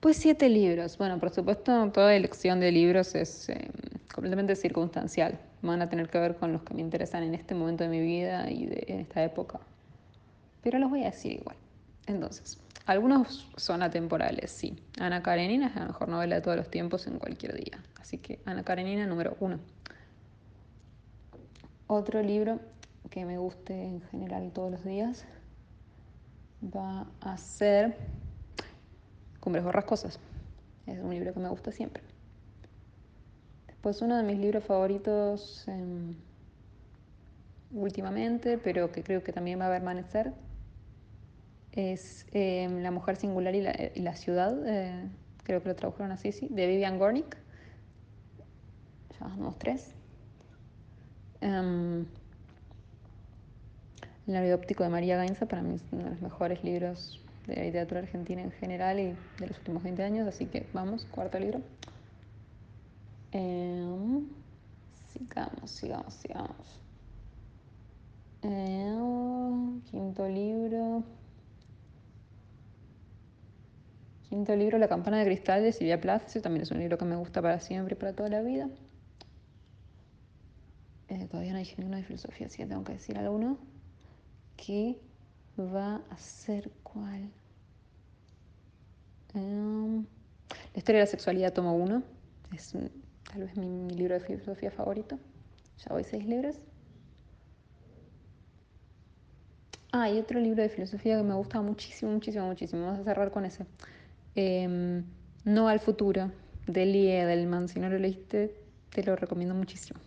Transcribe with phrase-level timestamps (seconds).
[0.00, 0.96] Pues siete libros.
[0.96, 3.68] Bueno, por supuesto, toda elección de libros es eh,
[4.14, 5.40] completamente circunstancial.
[5.60, 8.00] Van a tener que ver con los que me interesan en este momento de mi
[8.00, 9.58] vida y en esta época.
[10.62, 11.56] Pero los voy a decir igual.
[12.06, 14.78] Entonces, algunos son atemporales, sí.
[15.00, 17.82] Ana Karenina es la mejor novela de todos los tiempos en cualquier día.
[18.00, 19.58] Así que Ana Karenina número uno.
[21.88, 22.60] Otro libro
[23.10, 25.26] que me guste en general todos los días
[26.62, 27.96] va a ser
[29.48, 30.20] Cumbres Borrascosas.
[30.86, 32.02] Es un libro que me gusta siempre.
[33.66, 36.16] Después uno de mis libros favoritos em,
[37.72, 40.34] últimamente, pero que creo que también va a permanecer,
[41.72, 45.08] es em, La mujer singular y la, ciudad, eh,
[45.44, 47.38] creo que lo tradujeron así, sí, de Vivian Gornick.
[49.18, 49.94] Ya vamos tres.
[51.40, 52.04] Um,
[54.26, 57.62] el óptico de María Gainza para mí es uno de los mejores libros de la
[57.64, 61.62] literatura argentina en general y de los últimos 20 años, así que vamos, cuarto libro.
[63.32, 64.28] Em,
[65.12, 66.80] sigamos, sigamos, sigamos.
[68.42, 71.02] Em, quinto libro.
[74.28, 76.30] Quinto libro, La campana de cristal de Silvia Plath.
[76.42, 78.68] también es un libro que me gusta para siempre y para toda la vida.
[81.08, 83.56] Eh, todavía no dije ninguno de filosofía, así que tengo que decir alguno.
[84.58, 85.00] ¿Qué
[85.58, 87.30] va a ser cuál?
[89.38, 90.04] Em,
[90.74, 92.02] la historia de la sexualidad, tomo uno.
[92.52, 92.72] Es
[93.30, 95.18] tal vez mi, libro de filosofía favorito.
[95.78, 96.56] Ya voy seis libros.
[99.92, 102.82] Ah, y otro libro de filosofía que me gusta muchísimo, muchísimo, muchísimo.
[102.82, 103.64] Vamos a cerrar con ese.
[104.34, 105.04] Em,
[105.44, 106.30] no al futuro,
[106.66, 107.68] de Lee Edelman.
[107.68, 108.54] Si no lo leíste,
[108.90, 110.00] te lo recomiendo muchísimo.